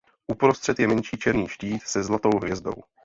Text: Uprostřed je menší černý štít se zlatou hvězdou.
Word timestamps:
Uprostřed 0.27 0.79
je 0.79 0.87
menší 0.87 1.17
černý 1.17 1.47
štít 1.47 1.81
se 1.83 2.03
zlatou 2.03 2.29
hvězdou. 2.37 2.73